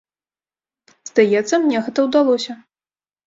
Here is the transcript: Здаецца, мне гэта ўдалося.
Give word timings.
Здаецца, 1.09 1.55
мне 1.65 1.77
гэта 1.89 1.99
ўдалося. 2.09 2.57